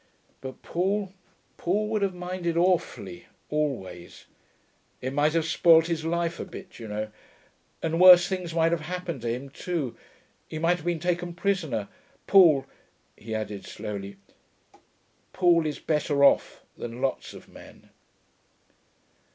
But 0.41 0.63
Paul 0.63 1.13
Paul 1.57 1.87
would 1.89 2.01
have 2.01 2.15
minded 2.15 2.57
awfully 2.57 3.27
always; 3.51 4.25
it 4.99 5.13
might 5.13 5.33
have 5.33 5.45
spoilt 5.45 5.85
his 5.85 6.03
life 6.03 6.39
a 6.39 6.43
bit, 6.43 6.79
you 6.79 6.87
know.... 6.87 7.11
And 7.83 7.99
worse 7.99 8.27
things 8.27 8.51
might 8.55 8.71
have 8.71 8.81
happened 8.81 9.21
to 9.21 9.27
him, 9.29 9.49
too; 9.49 9.95
he 10.47 10.57
might 10.57 10.77
have 10.77 10.85
been 10.87 10.97
taken 10.99 11.35
prisoner.... 11.35 11.87
Paul,' 12.25 12.65
he 13.15 13.35
added 13.35 13.63
slowly 13.65 14.15
'Paul 15.33 15.67
is 15.67 15.77
better 15.77 16.23
off 16.23 16.63
than 16.75 16.99
lots 16.99 17.35
of 17.35 17.47
men.' 17.47 17.91